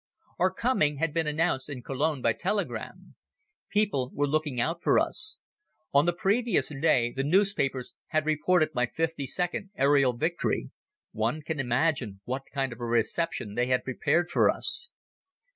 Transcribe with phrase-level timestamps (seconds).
[0.39, 3.13] Our coming had been announced in Cologne by telegram.
[3.69, 5.37] People were looking out for us.
[5.93, 10.71] On the previous day the newspapers had reported my fifty second aerial victory.
[11.11, 14.89] One can imagine what kind of a reception they had prepared for us.